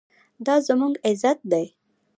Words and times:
دا 0.45 0.55
زموږ 0.67 0.93
عزت 1.07 1.39
دی؟ 1.51 1.65